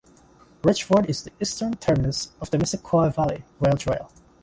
Richford 0.63 1.07
is 1.11 1.21
the 1.21 1.31
eastern 1.39 1.73
terminus 1.75 2.31
of 2.41 2.49
the 2.49 2.57
Missisquoi 2.57 3.13
Valley 3.13 3.43
Rail-Trail. 3.59 4.11